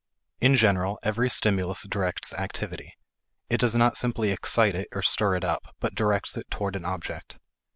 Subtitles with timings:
[0.39, 2.95] In general, every stimulus directs activity.
[3.51, 6.85] It does not simply excite it or stir it up, but directs it toward an
[6.85, 7.37] object.